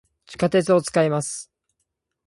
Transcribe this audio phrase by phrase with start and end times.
[0.25, 1.51] 地下鉄を、使います。